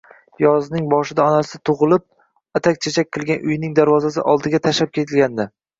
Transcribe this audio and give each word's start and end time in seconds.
Yozning 0.43 0.87
boshida 0.93 1.25
onasi 1.33 1.61
tug`ilib 1.71 2.07
atak-chechak 2.61 3.13
qilgan 3.19 3.47
uyining 3.53 3.79
darvozasi 3.83 4.29
oldiga 4.35 4.67
tashlab 4.69 4.97
kelgandi 5.01 5.51